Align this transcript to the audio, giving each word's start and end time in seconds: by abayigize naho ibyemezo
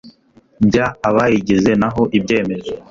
by 0.67 0.77
abayigize 1.09 1.71
naho 1.81 2.01
ibyemezo 2.17 2.73